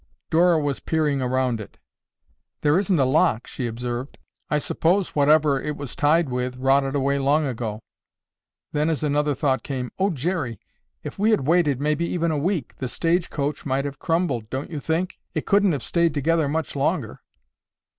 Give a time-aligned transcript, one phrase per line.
[0.31, 1.77] Dora was peering around it.
[2.61, 4.17] "There isn't a lock," she observed.
[4.49, 7.81] "I suppose whatever it was tied with rotted away long ago."
[8.71, 10.59] Then, as another thought came, "Oh, Jerry,
[11.03, 14.71] if we had waited, maybe even a week, the stage coach might have crumbled, don't
[14.71, 15.19] you think?
[15.35, 17.21] It couldn't have stayed together much longer."